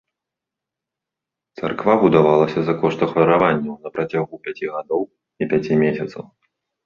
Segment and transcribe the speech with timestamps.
[1.61, 6.23] Царква будавалася за кошт ахвяраванняў на працягу пяці гадоў і пяці месяцаў.